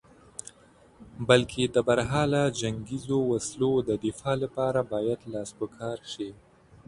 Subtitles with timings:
[1.29, 6.29] بلکې د برحاله جنګیزو وسلو د دفاع لپاره باید لاس په کار شې.